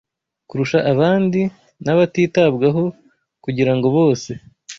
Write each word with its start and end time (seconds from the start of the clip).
kurusha 0.47 0.79
abandi 0.93 1.41
n’abatitabwaho 1.85 2.83
kugira 3.43 3.71
ngo 3.75 3.87
bose 3.97 4.31